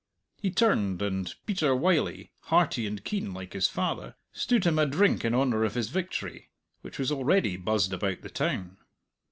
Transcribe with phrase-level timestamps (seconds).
[0.41, 5.23] He turned, and Peter Wylie, hearty and keen like his father, stood him a drink
[5.23, 6.49] in honour of his victory,
[6.81, 8.79] which was already buzzed about the town.